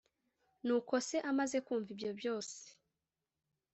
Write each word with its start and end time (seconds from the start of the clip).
Nuko 0.65 0.93
se 1.07 1.17
amaze 1.31 1.57
kumva 1.65 1.89
ibyo 1.93 2.11
byose, 2.19 2.59